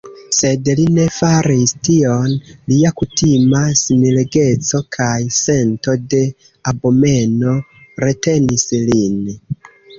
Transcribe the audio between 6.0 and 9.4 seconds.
de abomeno retenis lin.